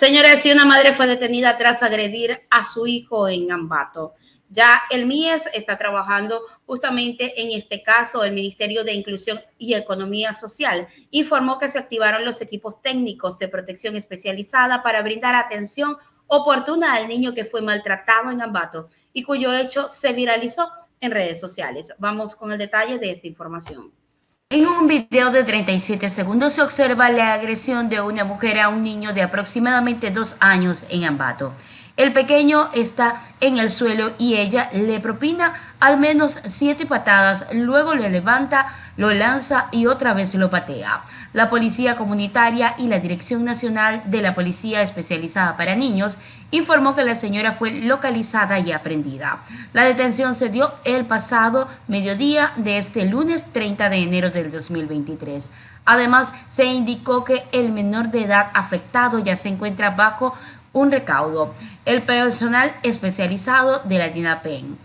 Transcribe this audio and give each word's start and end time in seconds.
Señores, 0.00 0.40
si 0.40 0.50
una 0.50 0.64
madre 0.64 0.94
fue 0.94 1.06
detenida 1.06 1.58
tras 1.58 1.82
agredir 1.82 2.40
a 2.48 2.64
su 2.64 2.86
hijo 2.86 3.28
en 3.28 3.52
Ambato. 3.52 4.14
Ya 4.48 4.80
el 4.90 5.04
MIES 5.04 5.50
está 5.52 5.76
trabajando 5.76 6.40
justamente 6.64 7.42
en 7.42 7.50
este 7.50 7.82
caso. 7.82 8.24
El 8.24 8.32
Ministerio 8.32 8.82
de 8.82 8.94
Inclusión 8.94 9.38
y 9.58 9.74
Economía 9.74 10.32
Social 10.32 10.88
informó 11.10 11.58
que 11.58 11.68
se 11.68 11.78
activaron 11.78 12.24
los 12.24 12.40
equipos 12.40 12.80
técnicos 12.80 13.38
de 13.38 13.48
protección 13.48 13.94
especializada 13.94 14.82
para 14.82 15.02
brindar 15.02 15.34
atención 15.34 15.98
oportuna 16.28 16.94
al 16.94 17.06
niño 17.06 17.34
que 17.34 17.44
fue 17.44 17.60
maltratado 17.60 18.30
en 18.30 18.40
Ambato 18.40 18.88
y 19.12 19.22
cuyo 19.22 19.52
hecho 19.52 19.86
se 19.86 20.14
viralizó 20.14 20.72
en 21.02 21.10
redes 21.10 21.38
sociales. 21.38 21.92
Vamos 21.98 22.34
con 22.34 22.52
el 22.52 22.58
detalle 22.58 22.98
de 22.98 23.10
esta 23.10 23.26
información. 23.26 23.92
En 24.52 24.66
un 24.66 24.88
video 24.88 25.30
de 25.30 25.44
37 25.44 26.10
segundos 26.10 26.54
se 26.54 26.62
observa 26.62 27.08
la 27.08 27.34
agresión 27.34 27.88
de 27.88 28.00
una 28.00 28.24
mujer 28.24 28.58
a 28.58 28.68
un 28.68 28.82
niño 28.82 29.12
de 29.12 29.22
aproximadamente 29.22 30.10
dos 30.10 30.34
años 30.40 30.84
en 30.90 31.04
Ambato. 31.04 31.54
El 31.96 32.12
pequeño 32.12 32.70
está 32.72 33.22
en 33.40 33.58
el 33.58 33.70
suelo 33.70 34.12
y 34.18 34.36
ella 34.36 34.70
le 34.72 35.00
propina 35.00 35.54
al 35.80 35.98
menos 35.98 36.38
siete 36.46 36.86
patadas, 36.86 37.46
luego 37.52 37.94
le 37.94 38.10
levanta, 38.10 38.74
lo 38.96 39.12
lanza 39.12 39.68
y 39.72 39.86
otra 39.86 40.12
vez 40.12 40.34
lo 40.34 40.50
patea. 40.50 41.02
La 41.32 41.48
Policía 41.48 41.96
Comunitaria 41.96 42.74
y 42.76 42.86
la 42.86 43.00
Dirección 43.00 43.44
Nacional 43.44 44.02
de 44.06 44.20
la 44.20 44.34
Policía 44.34 44.82
Especializada 44.82 45.56
para 45.56 45.76
Niños 45.76 46.18
informó 46.50 46.94
que 46.94 47.04
la 47.04 47.14
señora 47.14 47.52
fue 47.52 47.70
localizada 47.70 48.58
y 48.58 48.72
aprendida. 48.72 49.38
La 49.72 49.84
detención 49.84 50.36
se 50.36 50.50
dio 50.50 50.72
el 50.84 51.06
pasado 51.06 51.68
mediodía 51.88 52.52
de 52.56 52.78
este 52.78 53.06
lunes 53.06 53.44
30 53.52 53.88
de 53.88 53.96
enero 53.96 54.30
del 54.30 54.50
2023. 54.52 55.50
Además, 55.86 56.28
se 56.52 56.66
indicó 56.66 57.24
que 57.24 57.44
el 57.52 57.72
menor 57.72 58.10
de 58.10 58.24
edad 58.24 58.50
afectado 58.54 59.18
ya 59.18 59.36
se 59.36 59.48
encuentra 59.48 59.90
bajo 59.90 60.34
un 60.72 60.90
recaudo, 60.92 61.54
el 61.84 62.02
personal 62.02 62.72
especializado 62.82 63.80
de 63.84 63.98
la 63.98 64.08
DINAPEN. 64.08 64.78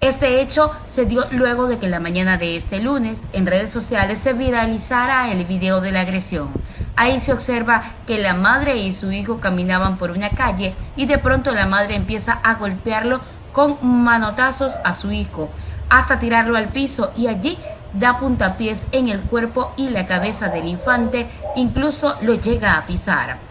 Este 0.00 0.40
hecho 0.40 0.72
se 0.88 1.04
dio 1.04 1.26
luego 1.30 1.66
de 1.66 1.78
que 1.78 1.88
la 1.88 2.00
mañana 2.00 2.38
de 2.38 2.56
este 2.56 2.80
lunes 2.80 3.18
en 3.34 3.46
redes 3.46 3.70
sociales 3.70 4.18
se 4.18 4.32
viralizara 4.32 5.30
el 5.30 5.44
video 5.44 5.80
de 5.80 5.92
la 5.92 6.00
agresión. 6.00 6.48
Ahí 6.96 7.20
se 7.20 7.32
observa 7.32 7.92
que 8.06 8.18
la 8.18 8.34
madre 8.34 8.76
y 8.76 8.92
su 8.92 9.12
hijo 9.12 9.40
caminaban 9.40 9.98
por 9.98 10.10
una 10.10 10.30
calle 10.30 10.74
y 10.96 11.06
de 11.06 11.18
pronto 11.18 11.52
la 11.52 11.66
madre 11.66 11.96
empieza 11.96 12.32
a 12.32 12.54
golpearlo 12.54 13.20
con 13.52 13.76
manotazos 13.82 14.76
a 14.84 14.94
su 14.94 15.12
hijo 15.12 15.50
hasta 15.90 16.18
tirarlo 16.18 16.56
al 16.56 16.68
piso 16.68 17.12
y 17.16 17.26
allí 17.26 17.58
da 17.92 18.18
puntapiés 18.18 18.86
en 18.92 19.08
el 19.08 19.20
cuerpo 19.20 19.72
y 19.76 19.90
la 19.90 20.06
cabeza 20.06 20.48
del 20.48 20.68
infante, 20.68 21.26
incluso 21.56 22.16
lo 22.22 22.34
llega 22.34 22.76
a 22.76 22.86
pisar. 22.86 23.49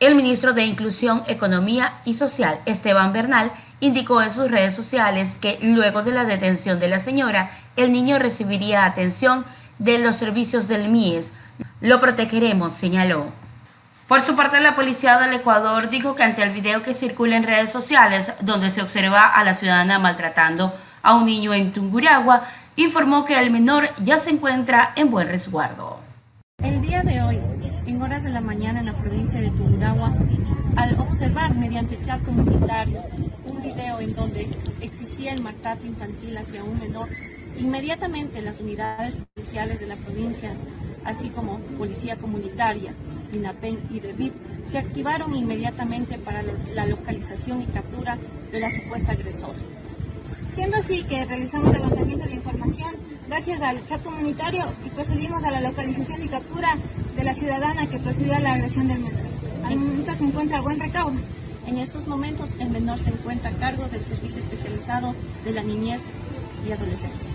El 0.00 0.14
ministro 0.14 0.54
de 0.54 0.64
Inclusión, 0.64 1.22
Economía 1.26 1.92
y 2.06 2.14
Social, 2.14 2.60
Esteban 2.64 3.12
Bernal, 3.12 3.52
indicó 3.80 4.22
en 4.22 4.32
sus 4.32 4.50
redes 4.50 4.74
sociales 4.74 5.36
que 5.38 5.58
luego 5.60 6.02
de 6.02 6.10
la 6.10 6.24
detención 6.24 6.80
de 6.80 6.88
la 6.88 7.00
señora, 7.00 7.50
el 7.76 7.92
niño 7.92 8.18
recibiría 8.18 8.86
atención 8.86 9.44
de 9.78 9.98
los 9.98 10.16
servicios 10.16 10.68
del 10.68 10.88
MIES. 10.88 11.32
Lo 11.82 12.00
protegeremos, 12.00 12.72
señaló. 12.72 13.26
Por 14.08 14.22
su 14.22 14.36
parte, 14.36 14.58
la 14.60 14.74
policía 14.74 15.18
del 15.18 15.34
Ecuador 15.34 15.90
dijo 15.90 16.14
que 16.14 16.22
ante 16.22 16.42
el 16.42 16.54
video 16.54 16.82
que 16.82 16.94
circula 16.94 17.36
en 17.36 17.42
redes 17.42 17.70
sociales, 17.70 18.32
donde 18.40 18.70
se 18.70 18.80
observa 18.80 19.26
a 19.26 19.44
la 19.44 19.54
ciudadana 19.54 19.98
maltratando 19.98 20.74
a 21.02 21.12
un 21.12 21.26
niño 21.26 21.52
en 21.52 21.74
Tunguragua, 21.74 22.44
informó 22.74 23.26
que 23.26 23.38
el 23.38 23.50
menor 23.50 23.90
ya 24.02 24.18
se 24.18 24.30
encuentra 24.30 24.94
en 24.96 25.10
buen 25.10 25.28
resguardo. 25.28 26.00
El 26.62 26.80
día 26.80 27.02
de 27.02 27.22
hoy, 27.22 27.38
en 27.86 27.99
horas 28.10 28.24
de 28.24 28.30
la 28.30 28.40
mañana 28.40 28.80
en 28.80 28.86
la 28.86 28.98
provincia 28.98 29.40
de 29.40 29.50
Tungurahua, 29.50 30.12
al 30.74 30.98
observar 30.98 31.54
mediante 31.54 32.02
chat 32.02 32.20
comunitario 32.24 33.04
un 33.44 33.62
video 33.62 34.00
en 34.00 34.16
donde 34.16 34.48
existía 34.80 35.32
el 35.32 35.40
maltrato 35.40 35.86
infantil 35.86 36.36
hacia 36.36 36.64
un 36.64 36.80
menor, 36.80 37.08
inmediatamente 37.56 38.42
las 38.42 38.60
unidades 38.60 39.16
policiales 39.16 39.78
de 39.78 39.86
la 39.86 39.94
provincia, 39.94 40.56
así 41.04 41.28
como 41.28 41.60
Policía 41.78 42.16
Comunitaria, 42.16 42.94
INAPEN 43.32 43.78
y 43.90 44.00
DEVIP, 44.00 44.34
se 44.66 44.78
activaron 44.78 45.32
inmediatamente 45.36 46.18
para 46.18 46.42
la 46.74 46.86
localización 46.86 47.62
y 47.62 47.66
captura 47.66 48.18
de 48.50 48.58
la 48.58 48.70
supuesta 48.70 49.12
agresora. 49.12 49.60
Siendo 50.52 50.78
así 50.78 51.04
que 51.04 51.24
realizamos 51.26 51.72
levantamiento 51.72 52.26
de 52.26 52.34
información 52.34 52.96
gracias 53.28 53.62
al 53.62 53.84
chat 53.84 54.02
comunitario 54.02 54.64
y 54.84 54.90
procedimos 54.90 55.44
a 55.44 55.52
la 55.52 55.60
localización 55.60 56.24
y 56.24 56.28
captura 56.28 56.76
de 57.20 57.26
la 57.26 57.34
ciudadana 57.34 57.86
que 57.86 57.98
procedió 57.98 58.34
a 58.34 58.40
la 58.40 58.54
agresión 58.54 58.88
del 58.88 59.00
menor. 59.00 59.20
Al 59.66 59.76
momento 59.76 60.14
se 60.14 60.24
encuentra 60.24 60.62
buen 60.62 60.80
recaudo. 60.80 61.20
En 61.66 61.76
estos 61.76 62.06
momentos 62.06 62.54
el 62.58 62.70
menor 62.70 62.98
se 62.98 63.10
encuentra 63.10 63.50
a 63.50 63.56
cargo 63.58 63.88
del 63.88 64.02
servicio 64.02 64.38
especializado 64.38 65.14
de 65.44 65.52
la 65.52 65.62
niñez 65.62 66.00
y 66.66 66.72
adolescencia. 66.72 67.28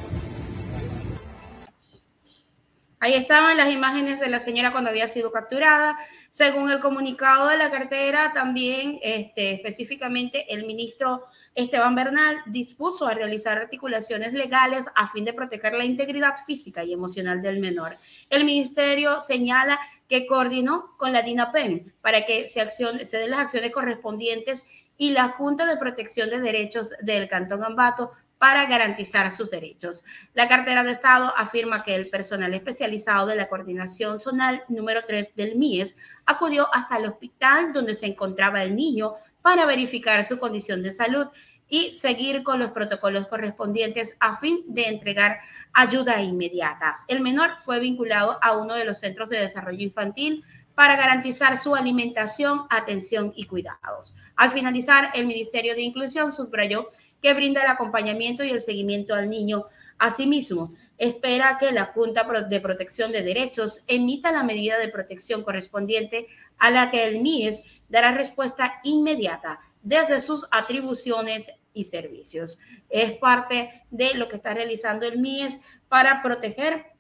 Ahí 3.00 3.13
estaban 3.13 3.57
las 3.57 3.72
imágenes 3.72 4.19
de 4.19 4.28
la 4.28 4.40
señora 4.40 4.72
cuando 4.72 4.90
había 4.90 5.07
sido 5.07 5.31
capturada. 5.31 6.00
Según 6.31 6.72
el 6.72 6.79
comunicado 6.79 7.47
de 7.47 7.57
la 7.57 7.69
cartera, 7.69 8.31
también 8.34 8.97
este, 9.03 9.53
específicamente 9.53 10.52
el 10.52 10.66
ministro 10.66 11.25
Esteban 11.56 11.96
Bernal 11.96 12.38
dispuso 12.48 13.08
a 13.08 13.14
realizar 13.14 13.58
articulaciones 13.58 14.34
legales 14.34 14.88
a 14.94 15.10
fin 15.12 15.24
de 15.24 15.34
proteger 15.34 15.74
la 15.74 15.86
integridad 15.86 16.36
física 16.46 16.84
y 16.84 16.92
emocional 16.92 17.42
del 17.42 17.60
menor. 17.60 17.98
El 18.30 18.44
ministerio 18.44 19.22
señala 19.22 19.80
que 20.10 20.28
coordinó 20.28 20.96
con 20.98 21.14
la 21.14 21.22
DINAPEN 21.22 21.94
para 22.02 22.26
que 22.26 22.48
se, 22.48 22.70
se 22.70 23.18
den 23.18 23.30
las 23.32 23.40
acciones 23.40 23.72
correspondientes 23.72 24.66
y 24.98 25.12
la 25.12 25.30
Junta 25.30 25.66
de 25.66 25.78
Protección 25.78 26.30
de 26.30 26.42
Derechos 26.42 26.92
del 27.02 27.30
Cantón 27.30 27.64
Ambato 27.64 28.12
para 28.38 28.66
garantizar 28.66 29.32
sus 29.32 29.50
derechos. 29.50 30.04
La 30.34 30.48
cartera 30.50 30.84
de 30.84 30.92
Estado 30.92 31.34
afirma 31.38 31.84
que 31.84 31.96
el 31.96 32.10
personal 32.10 32.54
especializado 32.54 33.28
de 33.28 33.36
la 33.36 33.48
coordinación 33.48 34.20
zonal 34.20 34.64
número 34.68 35.02
3 35.08 35.36
del 35.36 35.56
MIES 35.56 35.96
acudió 36.26 36.68
hasta 36.74 36.98
el 36.98 37.06
hospital 37.06 37.72
donde 37.72 37.96
se 37.96 38.08
encontraba 38.08 38.62
el 38.62 38.76
niño 38.76 39.16
para 39.46 39.68
verificar 39.68 40.26
su 40.26 40.40
condición 40.40 40.82
de 40.82 40.92
salud 40.92 41.28
y 41.70 41.94
seguir 41.94 42.42
con 42.42 42.58
los 42.58 42.72
protocolos 42.72 43.28
correspondientes 43.28 44.18
a 44.20 44.40
fin 44.40 44.64
de 44.66 44.88
entregar 44.88 45.38
ayuda 45.72 46.20
inmediata. 46.20 47.04
El 47.08 47.22
menor 47.22 47.52
fue 47.64 47.80
vinculado 47.80 48.40
a 48.42 48.58
uno 48.58 48.74
de 48.74 48.86
los 48.86 48.98
centros 48.98 49.30
de 49.30 49.38
desarrollo 49.38 49.84
infantil 49.84 50.44
para 50.74 50.96
garantizar 50.96 51.60
su 51.60 51.76
alimentación, 51.76 52.62
atención 52.72 53.34
y 53.36 53.44
cuidados. 53.46 54.16
Al 54.36 54.50
finalizar, 54.50 55.12
el 55.14 55.28
Ministerio 55.28 55.76
de 55.76 55.84
Inclusión 55.84 56.32
subrayó 56.32 56.90
que 57.22 57.36
brinda 57.36 57.62
el 57.62 57.68
acompañamiento 57.68 58.44
y 58.44 58.50
el 58.50 58.62
seguimiento 58.62 59.14
al 59.14 59.30
niño. 59.30 59.66
Asimismo, 60.00 60.74
espera 60.97 61.58
que 61.59 61.72
la 61.72 61.86
Junta 61.86 62.24
de 62.24 62.59
Protección 62.59 63.12
de 63.12 63.24
Derechos 63.24 63.84
emita 63.88 64.32
la 64.32 64.44
medida 64.44 64.78
de 64.78 64.90
protección 64.90 65.44
correspondiente 65.44 66.28
a 66.58 66.72
la 66.72 66.90
que 66.90 67.06
el 67.06 67.22
MIES 67.22 67.62
dará 67.90 68.12
respuesta 68.12 68.80
inmediata 68.84 69.59
desde 69.82 70.20
sus 70.22 70.47
atribuciones 70.52 71.52
y 71.74 71.84
servicios. 71.84 72.58
Es 72.90 73.14
parte 73.14 73.84
de 73.92 74.14
lo 74.16 74.30
que 74.30 74.38
está 74.38 74.53
realizando 74.53 75.06
el 75.06 75.20
MIES 75.20 75.59
para 75.90 76.24
proteger 76.24 76.96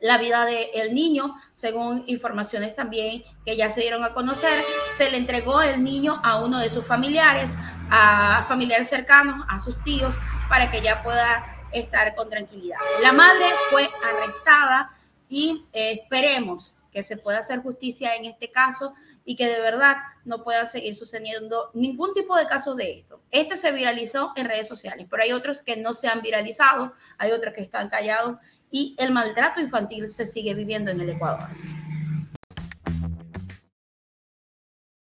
la 0.00 0.18
vida 0.18 0.44
del 0.44 0.94
niño, 0.94 1.34
según 1.52 2.04
informaciones 2.06 2.76
también 2.76 3.24
que 3.44 3.56
ya 3.56 3.68
se 3.70 3.80
dieron 3.80 4.04
a 4.04 4.12
conocer, 4.12 4.62
se 4.96 5.10
le 5.10 5.16
entregó 5.16 5.60
el 5.60 5.82
niño 5.82 6.20
a 6.22 6.40
uno 6.40 6.60
de 6.60 6.70
sus 6.70 6.86
familiares, 6.86 7.54
a 7.90 8.44
familiares 8.48 8.88
cercanos, 8.88 9.44
a 9.48 9.58
sus 9.58 9.82
tíos, 9.82 10.16
para 10.48 10.70
que 10.70 10.82
ya 10.82 11.02
pueda 11.02 11.57
estar 11.72 12.14
con 12.14 12.30
tranquilidad. 12.30 12.78
La 13.02 13.12
madre 13.12 13.46
fue 13.70 13.88
arrestada 14.04 14.96
y 15.28 15.66
eh, 15.72 16.00
esperemos 16.02 16.76
que 16.92 17.02
se 17.02 17.16
pueda 17.16 17.38
hacer 17.38 17.60
justicia 17.60 18.16
en 18.16 18.24
este 18.24 18.50
caso 18.50 18.94
y 19.24 19.36
que 19.36 19.46
de 19.46 19.60
verdad 19.60 19.96
no 20.24 20.42
pueda 20.42 20.64
seguir 20.66 20.96
sucediendo 20.96 21.70
ningún 21.74 22.14
tipo 22.14 22.34
de 22.36 22.46
caso 22.46 22.74
de 22.74 23.00
esto. 23.00 23.20
Este 23.30 23.58
se 23.58 23.72
viralizó 23.72 24.32
en 24.36 24.46
redes 24.46 24.68
sociales, 24.68 25.06
pero 25.10 25.22
hay 25.22 25.32
otros 25.32 25.62
que 25.62 25.76
no 25.76 25.92
se 25.92 26.08
han 26.08 26.22
viralizado, 26.22 26.94
hay 27.18 27.32
otros 27.32 27.52
que 27.54 27.62
están 27.62 27.90
callados 27.90 28.38
y 28.70 28.96
el 28.98 29.12
maltrato 29.12 29.60
infantil 29.60 30.08
se 30.08 30.26
sigue 30.26 30.54
viviendo 30.54 30.90
en 30.90 31.00
el 31.00 31.10
Ecuador. 31.10 31.48